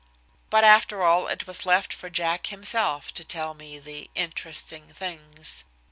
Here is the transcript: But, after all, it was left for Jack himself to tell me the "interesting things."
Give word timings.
But, 0.49 0.63
after 0.63 1.03
all, 1.03 1.27
it 1.27 1.45
was 1.45 1.63
left 1.63 1.93
for 1.93 2.09
Jack 2.09 2.47
himself 2.47 3.13
to 3.13 3.23
tell 3.23 3.53
me 3.53 3.77
the 3.77 4.09
"interesting 4.15 4.91
things." 4.91 5.63